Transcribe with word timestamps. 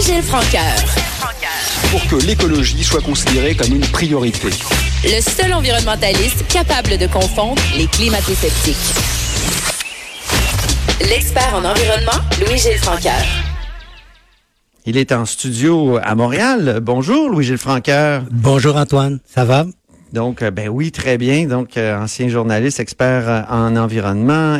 Louis-Gilles 0.00 0.22
Francaire. 0.22 0.82
Pour 1.90 2.00
que 2.06 2.24
l'écologie 2.24 2.82
soit 2.82 3.02
considérée 3.02 3.54
comme 3.54 3.74
une 3.74 3.86
priorité. 3.86 4.48
Le 5.04 5.20
seul 5.20 5.52
environnementaliste 5.52 6.46
capable 6.48 6.96
de 6.96 7.06
confondre 7.06 7.60
les 7.76 7.86
climato-sceptiques. 7.86 8.76
L'expert 11.06 11.54
en 11.54 11.66
environnement, 11.66 12.24
Louis-Gilles 12.40 12.78
Francaire. 12.78 13.26
Il 14.86 14.96
est 14.96 15.12
en 15.12 15.26
studio 15.26 15.98
à 16.02 16.14
Montréal. 16.14 16.78
Bonjour, 16.80 17.28
Louis-Gilles 17.28 17.58
Francaire. 17.58 18.24
Bonjour, 18.30 18.76
Antoine. 18.76 19.18
Ça 19.26 19.44
va? 19.44 19.66
Donc, 20.14 20.42
euh, 20.42 20.50
ben 20.50 20.68
oui, 20.68 20.92
très 20.92 21.18
bien. 21.18 21.46
Donc, 21.46 21.76
euh, 21.76 22.02
ancien 22.02 22.28
journaliste, 22.28 22.80
expert 22.80 23.28
euh, 23.28 23.42
en 23.50 23.76
environnement, 23.76 24.58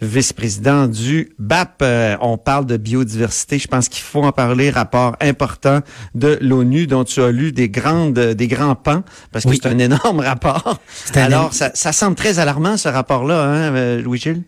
ex-vice-président 0.00 0.86
du 0.86 1.32
BAP. 1.38 1.82
on 2.20 2.38
parle 2.38 2.66
de 2.66 2.76
biodiversité. 2.76 3.58
Je 3.58 3.68
pense 3.68 3.88
qu'il 3.88 4.02
faut 4.02 4.22
en 4.22 4.32
parler. 4.32 4.70
Rapport 4.70 5.16
important 5.20 5.80
de 6.14 6.38
l'ONU 6.40 6.86
dont 6.86 7.04
tu 7.04 7.20
as 7.22 7.30
lu 7.30 7.52
des 7.52 7.68
grandes, 7.68 8.18
des 8.18 8.48
grands 8.48 8.74
pans, 8.74 9.02
parce 9.32 9.44
que 9.44 9.54
c'est 9.54 9.66
un 9.66 9.78
énorme 9.78 10.20
rapport. 10.20 10.80
Alors, 11.14 11.52
ça, 11.52 11.70
ça 11.74 11.92
semble 11.92 12.16
très 12.16 12.38
alarmant, 12.38 12.76
ce 12.76 12.88
rapport-là, 12.88 13.42
hein, 13.42 13.98
Louis-Gilles? 13.98 14.42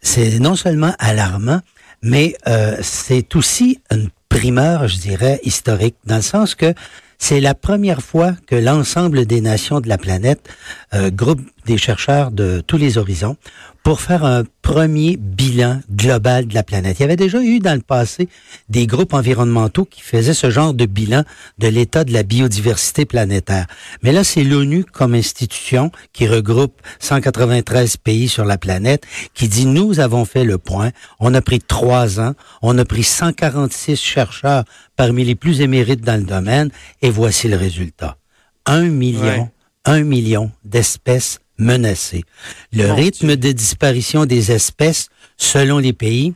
c'est 0.00 0.38
non 0.38 0.54
seulement 0.54 0.94
alarmant, 0.98 1.60
mais 2.02 2.36
euh, 2.46 2.76
c'est 2.82 3.34
aussi 3.36 3.80
une 3.90 4.10
primeur, 4.28 4.88
je 4.88 4.98
dirais, 4.98 5.40
historique, 5.42 5.96
dans 6.04 6.16
le 6.16 6.22
sens 6.22 6.54
que 6.54 6.74
c'est 7.18 7.40
la 7.40 7.54
première 7.54 8.02
fois 8.02 8.34
que 8.46 8.54
l'ensemble 8.54 9.26
des 9.26 9.40
nations 9.40 9.80
de 9.80 9.88
la 9.88 9.98
planète 9.98 10.48
euh, 10.94 11.10
groupe 11.10 11.40
des 11.68 11.76
chercheurs 11.76 12.30
de 12.30 12.62
tous 12.66 12.78
les 12.78 12.96
horizons 12.96 13.36
pour 13.82 14.00
faire 14.00 14.24
un 14.24 14.44
premier 14.62 15.18
bilan 15.18 15.80
global 15.90 16.46
de 16.46 16.54
la 16.54 16.62
planète. 16.62 16.98
Il 16.98 17.02
y 17.02 17.04
avait 17.04 17.16
déjà 17.16 17.42
eu 17.42 17.58
dans 17.58 17.74
le 17.74 17.82
passé 17.82 18.28
des 18.70 18.86
groupes 18.86 19.12
environnementaux 19.12 19.84
qui 19.84 20.00
faisaient 20.00 20.34
ce 20.34 20.50
genre 20.50 20.72
de 20.72 20.86
bilan 20.86 21.24
de 21.58 21.68
l'état 21.68 22.04
de 22.04 22.12
la 22.12 22.22
biodiversité 22.22 23.04
planétaire. 23.04 23.66
Mais 24.02 24.12
là, 24.12 24.24
c'est 24.24 24.44
l'ONU 24.44 24.84
comme 24.84 25.14
institution 25.14 25.90
qui 26.14 26.26
regroupe 26.26 26.80
193 27.00 27.98
pays 27.98 28.28
sur 28.28 28.46
la 28.46 28.56
planète 28.56 29.04
qui 29.34 29.48
dit 29.48 29.66
nous 29.66 30.00
avons 30.00 30.24
fait 30.24 30.44
le 30.44 30.56
point. 30.56 30.90
On 31.20 31.34
a 31.34 31.42
pris 31.42 31.60
trois 31.60 32.18
ans. 32.18 32.32
On 32.62 32.78
a 32.78 32.84
pris 32.86 33.04
146 33.04 33.96
chercheurs 33.96 34.64
parmi 34.96 35.22
les 35.22 35.34
plus 35.34 35.60
émérites 35.60 36.02
dans 36.02 36.16
le 36.16 36.26
domaine 36.26 36.70
et 37.02 37.10
voici 37.10 37.46
le 37.46 37.56
résultat. 37.56 38.16
Un 38.64 38.84
million, 38.84 39.50
un 39.84 40.02
million 40.02 40.50
d'espèces 40.64 41.40
menacées. 41.58 42.24
Le 42.72 42.90
rythme 42.90 43.36
de 43.36 43.52
disparition 43.52 44.24
des 44.26 44.52
espèces, 44.52 45.08
selon 45.36 45.78
les 45.78 45.92
pays, 45.92 46.34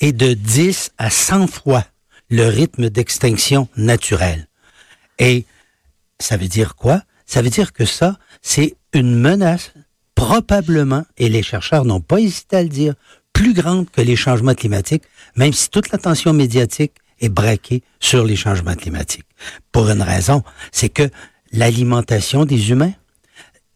est 0.00 0.12
de 0.12 0.34
10 0.34 0.92
à 0.98 1.10
100 1.10 1.46
fois 1.46 1.84
le 2.30 2.46
rythme 2.48 2.90
d'extinction 2.90 3.68
naturelle. 3.76 4.48
Et 5.18 5.44
ça 6.18 6.36
veut 6.36 6.48
dire 6.48 6.74
quoi? 6.74 7.02
Ça 7.26 7.42
veut 7.42 7.50
dire 7.50 7.72
que 7.72 7.84
ça, 7.84 8.18
c'est 8.42 8.76
une 8.92 9.14
menace 9.14 9.72
probablement, 10.14 11.04
et 11.16 11.28
les 11.28 11.42
chercheurs 11.42 11.84
n'ont 11.84 12.00
pas 12.00 12.20
hésité 12.20 12.56
à 12.56 12.62
le 12.62 12.68
dire, 12.68 12.94
plus 13.32 13.52
grande 13.52 13.90
que 13.90 14.00
les 14.00 14.16
changements 14.16 14.54
climatiques, 14.54 15.02
même 15.36 15.52
si 15.52 15.68
toute 15.68 15.90
l'attention 15.90 16.32
médiatique 16.32 16.92
est 17.20 17.28
braquée 17.28 17.82
sur 18.00 18.24
les 18.24 18.36
changements 18.36 18.74
climatiques. 18.74 19.26
Pour 19.72 19.88
une 19.88 20.02
raison, 20.02 20.42
c'est 20.70 20.88
que 20.88 21.10
l'alimentation 21.52 22.44
des 22.44 22.70
humains, 22.70 22.92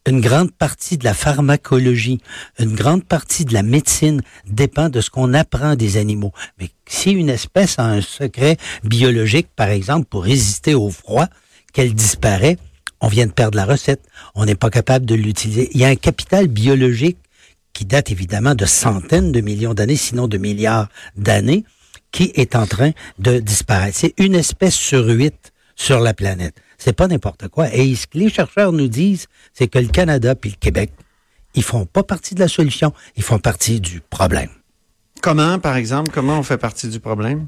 une 0.07 0.21
grande 0.21 0.51
partie 0.51 0.97
de 0.97 1.03
la 1.03 1.13
pharmacologie, 1.13 2.19
une 2.57 2.75
grande 2.75 3.03
partie 3.03 3.45
de 3.45 3.53
la 3.53 3.63
médecine 3.63 4.21
dépend 4.47 4.89
de 4.89 5.01
ce 5.01 5.09
qu'on 5.09 5.33
apprend 5.33 5.75
des 5.75 5.97
animaux. 5.97 6.33
Mais 6.59 6.69
si 6.87 7.11
une 7.11 7.29
espèce 7.29 7.77
a 7.79 7.85
un 7.85 8.01
secret 8.01 8.57
biologique, 8.83 9.47
par 9.55 9.69
exemple, 9.69 10.05
pour 10.05 10.23
résister 10.23 10.73
au 10.73 10.89
froid, 10.89 11.27
qu'elle 11.73 11.93
disparaît, 11.93 12.57
on 13.01 13.07
vient 13.07 13.27
de 13.27 13.31
perdre 13.31 13.55
la 13.55 13.65
recette. 13.65 14.01
On 14.35 14.45
n'est 14.45 14.55
pas 14.55 14.69
capable 14.69 15.05
de 15.05 15.15
l'utiliser. 15.15 15.69
Il 15.73 15.79
y 15.79 15.85
a 15.85 15.89
un 15.89 15.95
capital 15.95 16.47
biologique 16.47 17.17
qui 17.73 17.85
date 17.85 18.11
évidemment 18.11 18.55
de 18.55 18.65
centaines 18.65 19.31
de 19.31 19.41
millions 19.41 19.73
d'années, 19.73 19.95
sinon 19.95 20.27
de 20.27 20.37
milliards 20.37 20.89
d'années, 21.15 21.63
qui 22.11 22.31
est 22.35 22.55
en 22.55 22.65
train 22.65 22.91
de 23.19 23.39
disparaître. 23.39 23.97
C'est 23.97 24.13
une 24.17 24.35
espèce 24.35 24.75
sur 24.75 25.05
huit 25.07 25.53
sur 25.75 25.99
la 25.99 26.13
planète. 26.13 26.55
C'est 26.79 26.93
pas 26.93 27.07
n'importe 27.07 27.47
quoi. 27.49 27.71
Et 27.73 27.93
ce 27.93 28.07
que 28.07 28.17
les 28.17 28.29
chercheurs 28.29 28.71
nous 28.71 28.87
disent, 28.87 29.27
c'est 29.53 29.67
que 29.67 29.77
le 29.77 29.89
Canada 29.89 30.33
puis 30.33 30.49
le 30.49 30.55
Québec, 30.55 30.91
ils 31.53 31.63
font 31.63 31.85
pas 31.85 32.03
partie 32.03 32.33
de 32.33 32.39
la 32.39 32.47
solution, 32.47 32.93
ils 33.15 33.23
font 33.23 33.37
partie 33.37 33.79
du 33.79 34.01
problème. 34.01 34.49
Comment, 35.21 35.59
par 35.59 35.75
exemple, 35.75 36.11
comment 36.11 36.39
on 36.39 36.43
fait 36.43 36.57
partie 36.57 36.87
du 36.87 36.99
problème? 36.99 37.47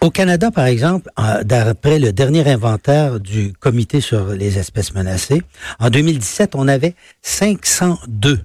Au 0.00 0.10
Canada, 0.10 0.50
par 0.50 0.64
exemple, 0.64 1.10
d'après 1.44 2.00
le 2.00 2.12
dernier 2.12 2.50
inventaire 2.50 3.20
du 3.20 3.52
Comité 3.52 4.00
sur 4.00 4.28
les 4.28 4.58
espèces 4.58 4.94
menacées, 4.94 5.42
en 5.78 5.90
2017, 5.90 6.56
on 6.56 6.66
avait 6.66 6.96
502 7.20 8.40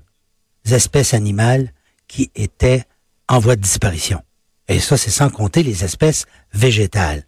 espèces 0.72 1.14
animales 1.14 1.72
qui 2.08 2.30
étaient 2.36 2.84
en 3.28 3.40
voie 3.40 3.56
de 3.56 3.62
disparition. 3.62 4.22
Et 4.68 4.80
ça, 4.80 4.98
c'est 4.98 5.10
sans 5.10 5.30
compter 5.30 5.64
les 5.64 5.84
espèces 5.84 6.26
végétales 6.54 7.24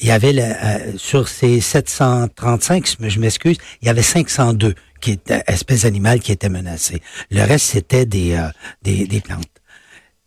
il 0.00 0.08
y 0.08 0.10
avait 0.10 0.34
euh, 0.38 0.96
sur 0.96 1.28
ces 1.28 1.60
735, 1.60 2.86
je 3.00 3.18
m'excuse, 3.18 3.56
il 3.82 3.86
y 3.86 3.88
avait 3.88 4.02
502 4.02 4.74
qui 5.00 5.12
étaient 5.12 5.42
espèces 5.46 5.84
animales 5.84 6.20
qui 6.20 6.32
étaient 6.32 6.48
menacées. 6.48 7.00
Le 7.30 7.42
reste 7.42 7.66
c'était 7.66 8.06
des, 8.06 8.34
euh, 8.34 8.48
des, 8.82 9.06
des 9.06 9.20
plantes. 9.20 9.44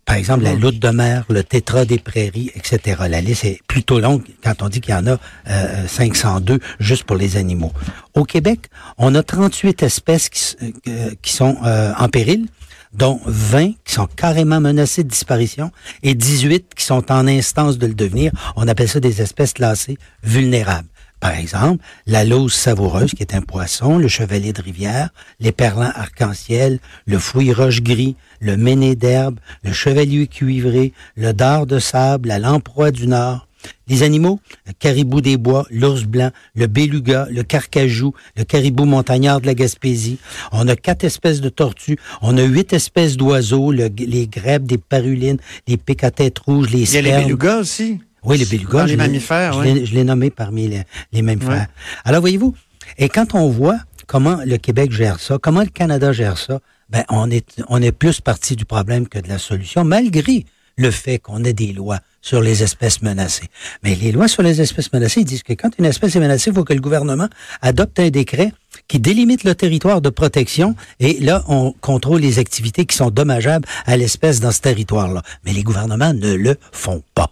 Par 0.06 0.17
exemple, 0.17 0.44
la 0.44 0.53
loutre 0.53 0.81
de 0.81 0.89
mer, 0.89 1.23
le 1.29 1.45
tétra 1.45 1.85
des 1.85 1.97
prairies, 1.97 2.51
etc. 2.56 3.03
La 3.07 3.22
liste 3.22 3.45
est 3.45 3.61
plutôt 3.67 4.01
longue 4.01 4.23
quand 4.44 4.61
on 4.61 4.67
dit 4.67 4.81
qu'il 4.81 4.94
y 4.94 4.97
en 4.97 5.07
a 5.07 5.17
euh, 5.50 5.88
502 5.88 6.59
juste 6.79 7.05
pour 7.05 7.16
les 7.16 7.38
animaux. 7.38 7.72
Au 8.13 8.25
Québec, 8.25 8.67
on 8.97 9.16
a 9.16 9.23
38 9.23 9.81
espèces 9.81 10.28
qui, 10.28 10.57
euh, 10.90 11.11
qui 11.22 11.31
sont 11.31 11.55
en 11.61 12.09
péril 12.09 12.47
dont 12.94 13.20
20 13.26 13.74
qui 13.84 13.94
sont 13.94 14.08
carrément 14.08 14.59
menacées 14.59 15.04
de 15.04 15.09
disparition 15.09 15.72
et 16.04 16.16
18 16.16 16.74
qui 16.76 16.86
sont 16.86 17.12
en 17.12 17.28
instance 17.28 17.78
de 17.78 17.88
le 17.88 17.94
devenir. 17.94 18.31
On 18.56 18.68
appelle 18.68 18.90
ça 18.90 19.00
des 19.00 19.22
espèces 19.22 19.54
classées 19.54 19.98
vulnérables. 20.24 20.88
Par 21.24 21.36
exemple, 21.36 21.82
la 22.06 22.26
lose 22.26 22.53
savoureuse, 22.53 23.14
qui 23.14 23.24
est 23.24 23.34
un 23.34 23.42
poisson, 23.42 23.98
le 23.98 24.09
chevalier 24.09 24.52
de 24.52 24.62
rivière, 24.62 25.09
les 25.40 25.53
perlins 25.53 25.94
arc-en-ciel, 25.96 26.80
le 27.06 27.18
fouille 27.18 27.53
roche 27.53 27.82
gris, 27.82 28.18
le 28.42 28.58
méné 28.58 28.98
d'herbe, 28.98 29.40
le 29.64 29.72
chevalier 29.72 30.28
cuivré, 30.28 30.92
le 31.16 31.32
dard 31.32 31.66
de 31.66 31.80
sable, 31.80 32.28
la 32.28 32.40
lamproie 32.40 32.92
du 32.92 33.08
nord, 33.08 33.48
les 33.88 34.03
animaux, 34.03 34.40
le 34.68 34.74
caribou 34.74 35.22
des 35.22 35.38
bois, 35.38 35.66
l'ours 35.69 36.03
blanc, 36.03 36.31
le 36.56 36.68
beluga, 36.68 37.28
le 37.29 37.44
carcajou, 37.44 38.13
le 38.35 38.44
caribou 38.44 38.85
montagnard 38.85 39.41
de 39.41 39.46
la 39.46 39.53
Gaspésie. 39.53 40.18
On 40.51 40.68
a 40.68 40.75
quatre 40.75 41.03
espèces 41.03 41.41
de 41.41 41.50
tortues. 41.50 41.97
On 42.22 42.38
a 42.38 42.44
huit 42.44 42.73
espèces 42.73 43.18
d'oiseaux, 43.18 43.72
les 43.72 44.28
grèbes, 44.28 44.66
des 44.66 44.78
parulines, 44.78 45.38
les 45.68 45.78
pics 45.78 46.03
à 46.03 46.12
tête 46.12 46.40
rouge, 46.40 46.69
les 46.72 46.85
spermes. 46.85 47.06
Il 47.06 47.09
y 47.09 47.12
a 47.12 47.18
les 47.19 47.23
belugas 47.25 47.59
aussi. 47.59 48.00
Oui, 48.23 48.38
les 48.38 48.46
belugas. 48.46 48.85
les 48.85 48.96
mammifères, 48.96 49.58
oui. 49.58 49.85
Je 49.85 49.93
l'ai 49.93 50.03
nommé 50.03 50.29
parmi 50.29 50.67
les, 50.67 50.84
les 51.11 51.22
mammifères. 51.22 51.67
Alors, 52.05 52.22
voyez-vous, 52.22 52.55
et 52.97 53.09
quand 53.09 53.35
on 53.35 53.49
voit 53.49 53.79
comment 54.08 54.40
le 54.46 54.58
Québec 54.58 54.91
gère 54.91 55.20
ça, 55.20 55.38
comment 55.41 55.61
le 55.61 55.70
Canada 55.70 56.11
gère 56.11 56.38
ça, 56.38 56.59
ben, 56.90 57.03
on 57.09 57.29
est, 57.32 57.61
on 57.70 57.82
est 57.82 57.91
plus 57.91 58.22
parti 58.22 58.55
du 58.55 58.66
problème 58.66 59.08
que 59.08 59.20
de 59.20 59.28
la 59.28 59.40
solution, 59.40 59.84
malgré 59.84 60.46
le 60.78 60.91
fait 60.91 61.20
qu'on 61.20 61.43
ait 61.43 61.53
des 61.53 61.73
lois 61.73 61.99
sur 62.22 62.41
les 62.41 62.64
espèces 62.64 63.02
menacées. 63.02 63.49
Mais 63.84 63.96
les 63.96 64.11
lois 64.11 64.28
sur 64.28 64.43
les 64.43 64.61
espèces 64.61 64.91
menacées 64.93 65.23
disent 65.23 65.43
que 65.43 65.53
quand 65.53 65.70
une 65.78 65.85
espèce 65.85 66.16
est 66.16 66.20
menacée, 66.20 66.49
il 66.49 66.53
faut 66.55 66.64
que 66.64 66.73
le 66.73 66.81
gouvernement 66.81 67.28
adopte 67.61 67.99
un 67.99 68.09
décret 68.09 68.53
qui 68.87 68.99
délimite 68.99 69.43
le 69.43 69.55
territoire 69.55 70.02
de 70.02 70.09
protection 70.09 70.75
et 70.99 71.20
là, 71.20 71.43
on 71.47 71.73
contrôle 71.73 72.22
les 72.22 72.40
activités 72.40 72.85
qui 72.85 72.96
sont 72.96 73.11
dommageables 73.11 73.67
à 73.85 73.97
l'espèce 73.97 74.40
dans 74.40 74.52
ce 74.52 74.61
territoire-là. 74.61 75.22
Mais 75.46 75.53
les 75.53 75.64
gouvernements 75.64 76.14
ne 76.14 76.34
le 76.34 76.55
font 76.72 77.03
pas. 77.14 77.29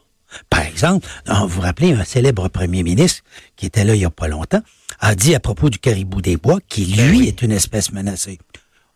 Par 0.50 0.62
exemple, 0.62 1.08
vous 1.28 1.48
vous 1.48 1.62
rappelez, 1.62 1.94
un 1.94 2.06
célèbre 2.06 2.48
premier 2.48 2.84
ministre 2.84 3.22
qui 3.56 3.66
était 3.66 3.84
là 3.84 3.96
il 3.96 4.02
y 4.02 4.06
a 4.06 4.10
pas 4.10 4.28
longtemps 4.28 4.62
a 5.02 5.16
dit 5.16 5.36
à 5.36 5.40
propos 5.40 5.70
du 5.70 5.80
caribou 5.80 6.22
des 6.22 6.38
bois, 6.38 6.60
qui 6.68 6.86
ben 6.96 7.10
lui 7.10 7.28
est 7.28 7.42
une 7.42 7.52
espèce 7.52 7.92
menacée. 7.92 8.40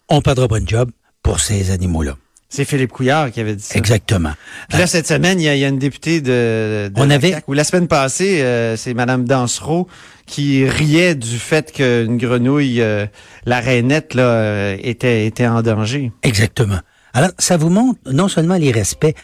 On 0.07 0.21
perdra 0.21 0.48
de 0.48 0.68
job 0.68 0.91
pour 1.24 1.39
ces 1.39 1.71
animaux-là. 1.71 2.15
C'est 2.47 2.63
Philippe 2.65 2.92
Couillard 2.92 3.31
qui 3.31 3.39
avait 3.42 3.56
dit 3.56 3.63
ça. 3.63 3.77
Exactement. 3.77 4.31
Puis 4.69 4.77
là, 4.77 4.88
cette 4.88 5.07
semaine, 5.07 5.39
il 5.42 5.44
y 5.44 5.50
a, 5.50 5.56
il 5.56 5.59
y 5.59 5.65
a 5.65 5.68
une 5.68 5.80
députée 5.80 6.21
de, 6.21 6.89
de 6.94 7.01
On 7.01 7.06
la 7.06 7.15
avait- 7.15 7.36
ou 7.47 7.53
la 7.53 7.63
semaine 7.63 7.88
passée, 7.88 8.42
euh, 8.42 8.77
c'est 8.77 8.94
Madame 8.94 9.25
Dansereau 9.25 9.88
qui 10.25 10.68
riait 10.68 11.15
du 11.15 11.38
fait 11.38 11.71
qu'une 11.71 12.18
grenouille, 12.18 12.81
euh, 12.81 13.06
la 13.45 13.59
rainette, 13.59 14.13
là, 14.13 14.24
euh, 14.24 14.77
était, 14.81 15.25
était 15.25 15.47
en 15.47 15.62
danger. 15.63 16.12
Exactement. 16.24 16.80
Alors, 17.13 17.31
ça 17.39 17.57
vous 17.57 17.69
montre 17.69 18.00
non 18.12 18.27
seulement 18.27 18.56
les 18.57 18.71
respects, 18.71 19.15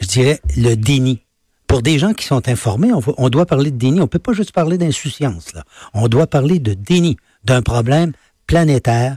je 0.00 0.06
dirais 0.06 0.40
le 0.56 0.74
déni. 0.74 1.22
Pour 1.66 1.82
des 1.82 1.98
gens 1.98 2.14
qui 2.14 2.26
sont 2.26 2.48
informés, 2.48 2.92
on, 2.92 3.00
on 3.18 3.28
doit 3.28 3.46
parler 3.46 3.70
de 3.70 3.76
déni. 3.76 4.00
On 4.00 4.08
peut 4.08 4.18
pas 4.18 4.32
juste 4.32 4.52
parler 4.52 4.76
d'insouciance. 4.78 5.52
Là. 5.54 5.62
On 5.94 6.08
doit 6.08 6.26
parler 6.26 6.58
de 6.58 6.74
déni 6.74 7.16
d'un 7.44 7.62
problème 7.62 8.12
planétaire 8.48 9.16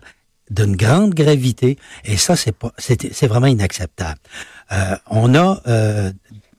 d'une 0.53 0.75
grande 0.75 1.13
gravité. 1.13 1.77
Et 2.05 2.17
ça, 2.17 2.35
c'est 2.35 2.51
pas, 2.51 2.71
c'est, 2.77 3.27
vraiment 3.27 3.47
inacceptable. 3.47 4.19
Euh, 4.71 4.95
on 5.09 5.35
a 5.35 5.61
euh, 5.67 6.11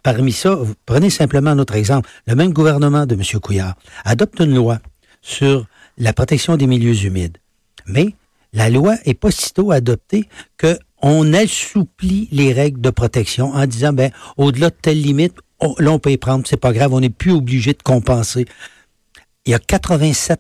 parmi 0.03 0.33
ça, 0.33 0.55
vous 0.55 0.75
prenez 0.87 1.11
simplement 1.11 1.51
un 1.51 1.59
autre 1.59 1.75
exemple. 1.75 2.09
Le 2.27 2.35
même 2.35 2.53
gouvernement 2.53 3.07
de 3.07 3.15
M. 3.15 3.23
Couillard 3.41 3.75
adopte 4.05 4.41
une 4.41 4.55
loi 4.55 4.79
sur 5.23 5.67
la 5.97 6.13
protection 6.13 6.57
des 6.57 6.67
milieux 6.67 7.05
humides. 7.05 7.39
Mais 7.87 8.15
la 8.53 8.71
loi 8.71 8.97
est 9.05 9.15
pas 9.15 9.31
sitôt 9.31 9.73
adoptée 9.73 10.29
que 10.57 10.79
on 11.03 11.35
assouplit 11.35 12.29
les 12.33 12.53
règles 12.53 12.81
de 12.81 12.91
protection 12.91 13.53
en 13.53 13.67
disant 13.67 13.93
ben 13.93 14.11
au-delà 14.39 14.71
de 14.71 14.77
telle 14.81 15.01
limite, 15.01 15.35
on, 15.61 15.75
là 15.79 15.93
on 15.93 15.99
peut 15.99 16.13
y 16.13 16.17
prendre, 16.17 16.47
c'est 16.47 16.57
pas 16.57 16.73
grave, 16.73 16.95
on 16.95 17.01
n'est 17.01 17.11
plus 17.11 17.33
obligé 17.33 17.75
de 17.75 17.83
compenser. 17.83 18.47
Il 19.45 19.51
y 19.51 19.55
a 19.55 19.59
87% 19.59 20.39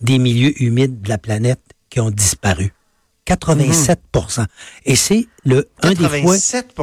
des 0.00 0.18
milieux 0.18 0.60
humides 0.60 1.00
de 1.02 1.08
la 1.08 1.18
planète 1.18 1.60
qui 1.92 2.00
ont 2.00 2.10
disparu. 2.10 2.72
87% 3.26 4.46
Et 4.86 4.96
c'est 4.96 5.28
le 5.44 5.68
un 5.82 5.90
des 5.90 6.08
fois 6.08 6.36
87 6.38 6.74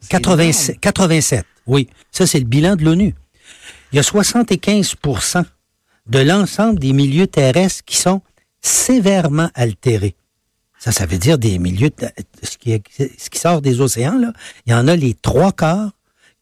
c'est 0.00 0.08
87, 0.08 0.68
énorme. 0.68 0.80
87, 0.80 1.46
oui. 1.66 1.88
Ça, 2.12 2.26
c'est 2.26 2.38
le 2.38 2.46
bilan 2.46 2.76
de 2.76 2.84
l'ONU. 2.84 3.14
Il 3.92 3.96
y 3.96 3.98
a 3.98 4.02
75% 4.02 5.44
de 6.06 6.18
l'ensemble 6.20 6.78
des 6.78 6.92
milieux 6.92 7.26
terrestres 7.26 7.84
qui 7.84 7.96
sont 7.96 8.22
sévèrement 8.62 9.50
altérés. 9.54 10.14
Ça, 10.78 10.92
ça 10.92 11.04
veut 11.04 11.18
dire 11.18 11.36
des 11.36 11.58
milieux, 11.58 11.90
ce 12.42 12.56
qui, 12.56 12.80
ce 12.96 13.28
qui 13.28 13.38
sort 13.38 13.60
des 13.60 13.80
océans, 13.80 14.18
là, 14.18 14.32
il 14.66 14.72
y 14.72 14.74
en 14.74 14.86
a 14.86 14.94
les 14.94 15.14
trois 15.14 15.52
quarts 15.52 15.92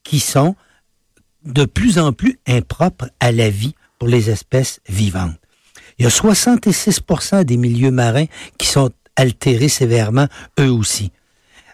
qui 0.05 0.21
sont 0.21 0.55
de 1.45 1.65
plus 1.65 1.99
en 1.99 2.13
plus 2.13 2.39
impropres 2.47 3.09
à 3.21 3.33
la 3.33 3.49
vie 3.49 3.75
pour 3.99 4.09
les 4.09 4.31
espèces 4.31 4.81
vivantes. 4.89 5.42
Il 5.99 6.05
y 6.05 6.07
a 6.07 6.11
66% 6.11 7.45
des 7.45 7.57
milieux 7.57 7.91
marins 7.91 8.27
qui 8.59 8.67
sont 8.67 8.91
altérés 9.17 9.69
sévèrement, 9.69 10.27
eux 10.59 10.71
aussi. 10.71 11.13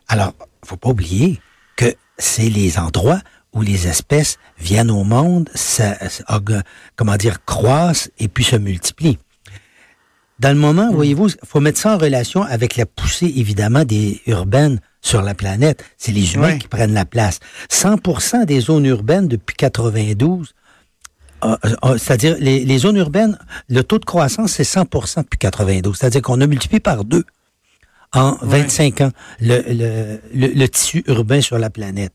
Alors, 0.09 0.35
faut 0.65 0.77
pas 0.77 0.89
oublier 0.91 1.41
que 1.77 1.95
c'est 2.19 2.49
les 2.51 2.79
endroits 2.79 3.21
où 3.53 3.63
les 3.63 3.87
espèces 3.87 4.37
viennent 4.59 4.91
au 4.91 5.05
monde, 5.05 5.49
ça, 5.55 5.97
ça- 6.09 6.25
aug- 6.29 6.63
comment 6.97 7.17
dire, 7.17 7.45
croissent 7.45 8.11
et 8.19 8.29
puis 8.29 8.45
se 8.45 8.57
multiplient. 8.57 9.19
Dans 10.39 10.51
le 10.51 10.59
moment, 10.59 10.93
voyez-vous, 10.93 11.31
faut 11.45 11.59
mettre 11.61 11.81
ça 11.81 11.95
en 11.95 11.99
relation 11.99 12.43
avec 12.43 12.77
la 12.77 12.87
poussée, 12.87 13.33
évidemment, 13.37 13.85
des 13.85 14.21
urbaines 14.27 14.81
sur 15.01 15.23
la 15.23 15.35
planète. 15.35 15.85
C'est 15.97 16.13
les 16.13 16.35
humains 16.35 16.59
qui 16.59 16.69
prennent 16.69 16.95
la 16.95 17.05
place. 17.05 17.41
100% 17.71 18.45
des 18.45 18.61
zones 18.61 18.85
urbaines 18.87 19.27
depuis 19.27 19.57
92, 19.57 20.49
ah, 20.49 20.51
ah, 20.51 20.58
c'est-à-dire 21.99 22.37
les, 22.41 22.65
les 22.65 22.79
zones 22.79 22.97
urbaines, 22.97 23.39
le 23.69 23.83
taux 23.83 23.99
de 23.99 24.05
croissance, 24.05 24.53
c'est 24.53 24.65
100% 24.65 25.23
depuis 25.23 25.39
92. 25.39 25.97
C'est-à-dire 25.97 26.23
qu'on 26.23 26.41
a 26.41 26.47
multiplié 26.47 26.81
par 26.81 27.05
deux 27.05 27.25
en 28.13 28.37
25 28.43 29.01
ans 29.03 29.11
le, 29.41 29.63
le, 29.69 30.21
le, 30.35 30.47
le 30.55 30.69
tissu 30.69 31.05
urbain 31.07 31.41
sur 31.41 31.59
la 31.59 31.71
planète. 31.71 32.13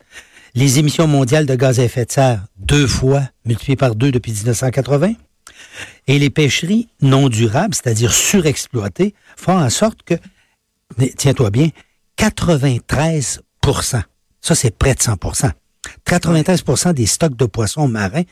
Les 0.56 0.80
émissions 0.80 1.08
mondiales 1.08 1.46
de 1.46 1.56
gaz 1.56 1.80
à 1.80 1.84
effet 1.84 2.06
de 2.06 2.12
serre, 2.12 2.46
deux 2.58 2.88
fois, 2.88 3.24
multipliées 3.46 3.76
par 3.76 3.96
deux 3.96 4.12
depuis 4.12 4.32
1980. 4.32 5.14
Et 6.08 6.20
les 6.20 6.30
pêcheries 6.30 6.90
non 7.02 7.30
durables, 7.30 7.74
c'est-à-dire 7.74 8.14
surexploitées, 8.14 9.16
font 9.36 9.58
en 9.58 9.70
sorte 9.70 10.04
que, 10.04 10.16
tiens-toi 11.18 11.50
bien, 11.50 11.70
93% 12.20 13.40
ça 14.44 14.56
c'est 14.56 14.78
près 14.78 14.94
de 14.94 15.00
100% 15.00 15.52
93% 16.06 16.94
des 16.94 17.06
stocks 17.06 17.36
de 17.36 17.46
poissons 17.46 17.88
marins 17.88 18.24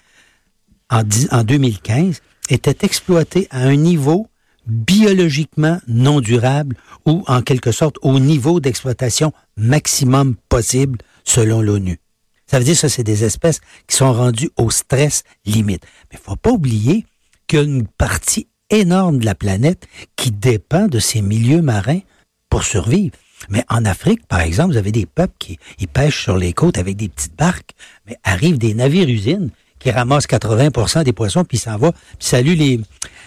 en, 0.92 1.04
dix- 1.04 1.28
en 1.32 1.44
2015 1.44 2.22
étaient 2.50 2.86
exploités 2.86 3.48
à 3.50 3.62
un 3.64 3.76
niveau 3.76 4.28
biologiquement 4.68 5.80
non 5.88 6.20
durable 6.22 6.76
ou 7.06 7.24
en 7.28 7.42
quelque 7.42 7.72
sorte 7.72 7.96
au 8.02 8.20
niveau 8.20 8.60
d'exploitation 8.60 9.34
maximum 9.58 10.36
possible 10.50 11.00
selon 11.24 11.62
l'ONU. 11.62 12.00
Ça 12.46 12.60
veut 12.60 12.66
dire 12.66 12.80
que 12.80 12.88
c'est 12.88 13.04
des 13.04 13.24
espèces 13.24 13.62
qui 13.88 13.96
sont 13.96 14.12
rendues 14.14 14.52
au 14.58 14.70
stress 14.70 15.24
limite. 15.46 15.84
Mais 16.12 16.20
il 16.20 16.24
faut 16.24 16.36
pas 16.36 16.52
oublier 16.52 17.06
qu'il 17.48 17.60
y 17.60 17.62
a 17.62 17.66
une 17.66 17.88
partie 17.88 18.48
énorme 18.70 19.20
de 19.20 19.26
la 19.26 19.36
planète 19.36 19.88
qui 20.16 20.32
dépend 20.32 20.88
de 20.88 21.00
ces 21.00 21.22
milieux 21.22 21.62
marins 21.62 22.02
pour 22.50 22.64
survivre. 22.64 23.16
Mais 23.50 23.64
en 23.70 23.86
Afrique, 23.86 24.26
par 24.28 24.42
exemple, 24.42 24.74
vous 24.74 24.78
avez 24.78 24.92
des 24.92 25.06
peuples 25.06 25.34
qui 25.78 25.88
pêchent 25.88 26.24
sur 26.24 26.38
les 26.38 26.54
côtes 26.54 26.78
avec 26.78 26.98
des 26.98 27.10
petites 27.10 27.36
barques, 27.38 27.72
mais 28.06 28.18
arrivent 28.24 28.60
des 28.60 28.74
navires-usines 28.74 29.50
qui 29.82 29.92
ramassent 29.92 30.28
80 30.28 31.04
des 31.04 31.14
poissons, 31.14 31.44
puis 31.44 31.58
s'en 31.58 31.78
va, 31.78 31.92
puis 31.92 32.00
saluent 32.20 32.56
les, 32.56 32.80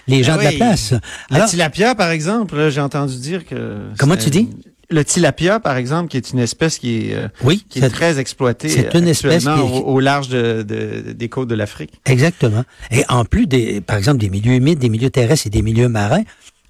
les 0.06 0.22
gens 0.22 0.34
Ah 0.36 0.38
de 0.38 0.44
la 0.44 0.52
place. 0.52 0.92
Le 1.30 1.36
Alors, 1.36 1.48
tilapia, 1.48 1.94
par 1.94 2.10
exemple, 2.10 2.70
j'ai 2.70 2.80
entendu 2.80 3.16
dire 3.18 3.44
que... 3.46 3.78
Comment 3.98 4.16
tu 4.16 4.30
dis? 4.30 4.48
Le 4.90 5.02
tilapia, 5.04 5.60
par 5.60 5.76
exemple, 5.76 6.08
qui 6.10 6.18
est 6.18 6.30
une 6.30 6.38
espèce 6.38 6.78
qui 6.78 7.08
est, 7.10 7.14
euh, 7.14 7.28
oui, 7.42 7.64
qui 7.68 7.78
est 7.80 7.88
très 7.88 8.18
exploitée 8.18 8.68
c'est 8.68 8.94
une 8.94 9.08
espèce 9.08 9.44
qui 9.44 9.48
est- 9.48 9.52
au, 9.52 9.86
au 9.86 9.98
large 9.98 10.28
de, 10.28 10.62
de- 10.62 11.12
des 11.12 11.28
côtes 11.30 11.48
de 11.48 11.54
l'Afrique. 11.54 11.90
Exactement. 12.04 12.64
Et 12.90 13.02
en 13.08 13.24
plus 13.24 13.46
des, 13.46 13.80
par 13.80 13.96
exemple, 13.96 14.18
des 14.18 14.28
milieux 14.28 14.52
humides, 14.52 14.78
des 14.78 14.90
milieux 14.90 15.08
terrestres 15.10 15.46
et 15.46 15.50
des 15.50 15.62
milieux 15.62 15.88
marins, 15.88 16.22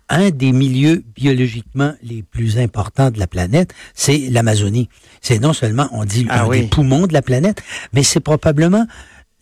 un 0.08 0.30
des 0.30 0.52
milieux 0.52 1.02
biologiquement 1.16 1.92
les 2.04 2.22
plus 2.22 2.58
importants 2.58 3.10
de 3.10 3.18
la 3.18 3.26
planète, 3.26 3.74
c'est 3.94 4.18
l'Amazonie. 4.30 4.88
C'est 5.20 5.40
non 5.40 5.52
seulement, 5.52 5.88
on 5.92 6.04
dit, 6.04 6.26
Ah 6.30 6.44
un 6.44 6.46
oui. 6.46 6.60
des 6.60 6.66
poumons 6.68 7.06
de 7.08 7.12
la 7.14 7.22
planète, 7.22 7.62
mais 7.92 8.04
c'est 8.04 8.20
probablement 8.20 8.86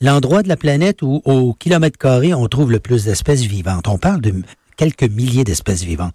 l'endroit 0.02 0.43
de 0.43 0.49
la 0.49 0.56
planète 0.56 1.00
où, 1.02 1.22
au 1.25 1.54
kilomètre 1.54 1.96
carré, 1.96 2.34
on 2.34 2.46
trouve 2.49 2.70
le 2.70 2.81
plus 2.81 3.04
d'espèces 3.04 3.43
vivantes. 3.43 3.88
On 3.88 3.99
parle 3.99 4.20
de 4.20 4.32
quelques 4.82 5.12
milliers 5.12 5.44
d'espèces 5.44 5.82
vivantes. 5.84 6.14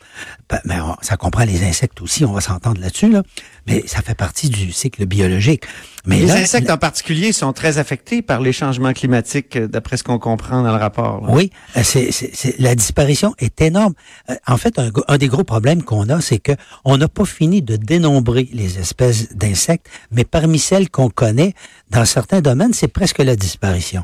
Ben, 0.50 0.60
on- 0.84 0.96
ça 1.02 1.16
comprend 1.16 1.46
les 1.46 1.64
insectes 1.64 2.02
aussi, 2.02 2.26
on 2.26 2.34
va 2.34 2.42
s'entendre 2.42 2.82
là-dessus, 2.82 3.10
là. 3.10 3.24
Mais 3.66 3.84
ça 3.88 4.02
fait 4.02 4.16
partie 4.16 4.50
du 4.50 4.72
cycle 4.74 5.06
biologique. 5.06 5.64
Mais 6.06 6.20
Les 6.20 6.26
là, 6.28 6.34
insectes 6.36 6.70
en 6.70 6.78
particulier 6.78 7.32
sont 7.32 7.54
très 7.54 7.78
affectés 7.78 8.22
par 8.22 8.42
les 8.42 8.52
changements 8.52 8.94
climatiques, 8.94 9.56
euh, 9.56 9.68
d'après 9.68 9.96
ce 9.98 10.04
qu'on 10.04 10.20
comprend 10.20 10.64
dans 10.64 10.72
le 10.72 10.78
rapport. 10.80 11.26
là. 11.26 11.34
Oui, 11.34 11.52
euh, 11.78 11.82
c'est, 11.84 12.12
c'est- 12.12 12.32
c'est- 12.34 12.60
la 12.60 12.76
disparition 12.76 13.34
est 13.40 13.62
énorme. 13.62 13.94
Euh, 14.30 14.36
En 14.48 14.58
fait, 14.58 14.80
un 15.08 15.18
des 15.18 15.28
gros 15.28 15.44
problèmes 15.44 15.84
qu'on 15.84 16.10
a, 16.10 16.20
c'est 16.22 16.40
que 16.40 16.54
on 16.86 16.98
n'a 16.98 17.08
pas 17.08 17.26
fini 17.26 17.62
de 17.62 17.76
dénombrer 17.76 18.50
les 18.54 18.80
espèces 18.80 19.34
d'insectes, 19.36 19.88
mais 20.12 20.24
parmi 20.26 20.58
celles 20.60 20.90
qu'on 20.90 21.10
connaît, 21.10 21.54
dans 21.90 22.06
certains 22.06 22.42
domaines, 22.42 22.74
c'est 22.74 22.88
presque 22.88 23.20
la 23.20 23.36
disparition. 23.36 24.04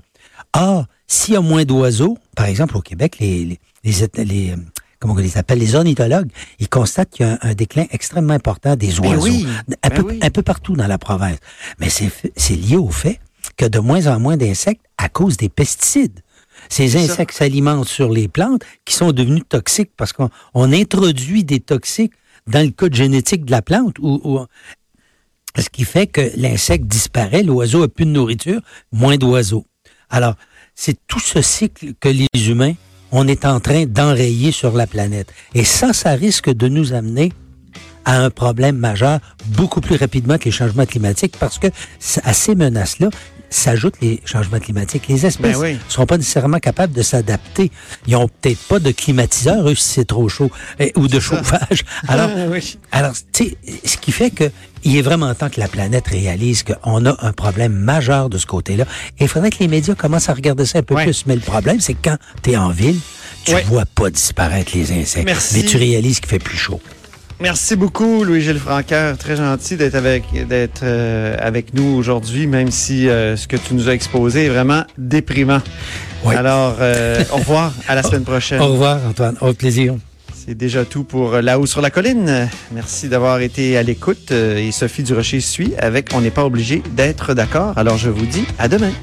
Or, 0.56 0.86
s'il 1.08 1.34
y 1.34 1.38
a 1.38 1.42
moins 1.42 1.64
d'oiseaux, 1.66 2.18
par 2.36 2.46
exemple 2.46 2.78
au 2.78 2.82
Québec, 2.82 3.18
les, 3.20 3.46
les, 3.46 3.60
les, 3.84 4.56
comment 5.00 5.14
on 5.14 5.18
les 5.18 5.38
appelle, 5.38 5.60
les 5.60 5.76
ornithologues, 5.76 6.30
ils 6.60 6.70
constatent 6.70 7.10
qu'il 7.12 7.26
y 7.26 7.30
a 7.30 7.34
un, 7.34 7.50
un 7.50 7.54
déclin 7.54 7.86
extrêmement 7.92 8.34
important 8.34 8.76
des 8.76 8.88
Ben 8.88 9.08
oiseaux. 9.10 9.24
oui, 9.24 9.46
un, 9.84 9.90
ben 9.90 9.96
peu, 9.96 10.02
oui. 10.10 10.20
un 10.22 10.30
peu 10.30 10.42
partout 10.42 10.76
dans 10.76 10.88
la 10.88 10.98
province. 10.98 11.38
Mais 11.80 11.90
c'est, 11.90 12.56
lié 12.56 12.78
au 12.78 12.90
fait 12.90 13.20
que 13.58 13.66
de 13.66 13.80
moins 13.80 14.08
en 14.08 14.20
moins 14.20 14.38
d'insectes 14.38 14.86
à 14.98 15.10
cause 15.10 15.38
des 15.38 15.50
pesticides. 15.50 16.22
Ces 16.70 16.96
insectes 16.96 17.34
s'alimentent 17.36 17.88
sur 17.90 18.10
les 18.10 18.28
plantes 18.30 18.64
qui 18.86 18.94
sont 18.96 19.12
devenues 19.12 19.42
toxiques 19.42 19.92
parce 19.98 20.14
qu'on 20.14 20.30
on 20.54 20.72
introduit 20.72 21.44
des 21.44 21.60
toxiques 21.60 22.14
dans 22.48 22.64
le 22.66 22.72
code 22.72 22.94
génétique 22.94 23.44
de 23.46 23.52
la 23.52 23.62
plante 23.62 24.00
ou, 24.00 24.22
ou- 24.24 24.46
ce 25.62 25.70
qui 25.70 25.84
fait 25.84 26.08
que 26.08 26.32
l'insecte 26.36 26.86
disparaît, 26.86 27.44
l'oiseau 27.44 27.84
a 27.84 27.88
plus 27.88 28.06
de 28.06 28.12
nourriture, 28.12 28.62
moins 28.92 29.18
d'oiseaux. 29.18 29.66
Alors, 30.10 30.36
c'est 30.74 30.98
tout 31.08 31.20
ce 31.20 31.42
cycle 31.42 31.94
que 32.00 32.10
les 32.10 32.28
humains, 32.50 32.74
on 33.14 33.28
est 33.28 33.46
en 33.46 33.60
train 33.60 33.86
d'enrayer 33.86 34.52
sur 34.52 34.76
la 34.76 34.88
planète. 34.88 35.32
Et 35.54 35.64
ça, 35.64 35.94
ça 35.94 36.12
risque 36.12 36.50
de 36.50 36.68
nous 36.68 36.94
amener 36.94 37.32
à 38.06 38.20
un 38.20 38.30
problème 38.30 38.76
majeur 38.76 39.20
beaucoup 39.46 39.80
plus 39.80 39.96
rapidement 39.96 40.38
que 40.38 40.46
les 40.46 40.52
changements 40.52 40.86
climatiques 40.86 41.38
parce 41.40 41.58
que 41.58 41.68
à 42.24 42.34
ces 42.34 42.56
menaces-là 42.56 43.10
s'ajoutent 43.56 44.00
les 44.02 44.22
changements 44.26 44.60
climatiques. 44.60 45.08
Les 45.08 45.26
espèces 45.26 45.58
Ben 45.58 45.62
oui. 45.62 45.74
ne 45.74 45.80
seront 45.92 46.06
pas 46.06 46.18
nécessairement 46.18 46.60
capables 46.60 46.94
de 46.94 47.02
s'adapter. 47.02 47.72
Ils 48.08 48.16
ont 48.16 48.28
peut-être 48.28 48.60
pas 48.68 48.80
de 48.80 48.92
climatiseur, 48.92 49.68
eux, 49.70 49.76
si 49.76 49.84
c'est 49.94 50.06
trop 50.06 50.28
chaud, 50.30 50.50
eh, 50.80 50.92
ou 50.96 51.08
de 51.08 51.20
chauffage. 51.20 51.84
Alors, 52.08 52.30
Ah, 52.36 52.46
oui. 52.50 52.78
alors, 52.92 53.14
tu 53.32 53.46
sais, 53.46 53.58
ce 53.86 53.98
qui 53.98 54.12
fait 54.12 54.30
que 54.32 54.52
il 54.86 54.98
est 54.98 55.02
vraiment 55.02 55.34
temps 55.34 55.50
que 55.50 55.60
la 55.62 55.70
planète 55.70 56.08
réalise 56.08 56.64
qu'on 56.64 57.06
a 57.06 57.16
un 57.26 57.32
problème 57.32 57.72
majeur 57.74 58.30
de 58.30 58.38
ce 58.38 58.46
côté-là. 58.46 58.84
Et 59.18 59.24
il 59.24 59.28
faudrait 59.30 59.50
que 59.50 59.60
les 59.60 59.70
médias 59.70 59.96
commencent 59.96 60.28
à 60.28 60.34
regarder 60.34 60.66
ça 60.66 60.80
un 60.80 60.84
peu 60.84 60.94
Ouais. 60.96 61.04
plus. 61.06 61.26
Mais 61.26 61.36
le 61.36 61.42
problème, 61.42 61.80
c'est 61.80 61.94
que 61.94 62.10
quand 62.10 62.18
tu 62.42 62.52
es 62.52 62.58
en 62.58 62.70
ville, 62.70 63.00
tu 63.46 63.54
Ouais. 63.54 63.64
vois 63.64 63.86
pas 63.86 64.10
disparaître 64.10 64.72
les 64.76 64.92
insectes. 64.92 65.26
Merci. 65.26 65.56
Mais 65.60 65.64
tu 65.64 65.78
réalises 65.78 66.20
qu'il 66.20 66.30
fait 66.30 66.40
plus 66.40 66.58
chaud. 66.58 66.82
Merci 67.44 67.76
beaucoup, 67.76 68.24
Louis-Gilles 68.24 68.58
Franqueur. 68.58 69.18
Très 69.18 69.36
gentil 69.36 69.76
d'être 69.76 69.96
avec, 69.96 70.24
d'être 70.48 70.84
euh, 70.84 71.36
avec 71.38 71.74
nous 71.74 71.94
aujourd'hui, 71.98 72.48
même 72.48 72.72
si 72.72 73.10
euh, 73.10 73.36
ce 73.36 73.50
que 73.50 73.58
tu 73.58 73.74
nous 73.74 73.90
as 73.90 73.92
exposé 73.92 74.46
est 74.46 74.50
vraiment 74.50 74.86
déprimant. 74.98 75.60
Oui. 76.24 76.36
Alors, 76.36 76.78
euh, 76.80 77.22
au 77.34 77.36
revoir, 77.40 77.74
à 77.90 77.96
la 77.96 78.04
semaine 78.04 78.24
prochaine. 78.24 78.62
Au 78.62 78.68
revoir, 78.68 79.02
Antoine. 79.06 79.36
Au 79.42 79.54
plaisir. 79.54 79.96
C'est 80.34 80.56
déjà 80.56 80.86
tout 80.86 81.04
pour 81.04 81.34
Là-haut 81.34 81.66
sur 81.66 81.82
la 81.82 81.90
colline. 81.90 82.48
Merci 82.72 83.10
d'avoir 83.10 83.42
été 83.42 83.76
à 83.76 83.84
l'écoute. 83.84 84.32
Et 84.32 84.72
Sophie 84.72 85.04
Durocher 85.04 85.42
suit 85.42 85.74
avec 85.78 86.12
On 86.14 86.22
n'est 86.22 86.32
pas 86.32 86.46
obligé 86.46 86.82
d'être 86.96 87.34
d'accord. 87.34 87.78
Alors, 87.78 87.98
je 87.98 88.10
vous 88.10 88.26
dis 88.26 88.46
à 88.58 88.70
demain. 88.70 88.94